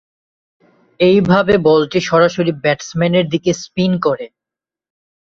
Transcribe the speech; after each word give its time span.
এইভাবে 0.99 1.53
বলটি 1.67 1.99
সরাসরি 2.09 2.51
ব্যাটসম্যানের 2.63 3.25
দিকে 3.33 3.51
স্পিন 3.61 3.91
করে। 4.05 4.25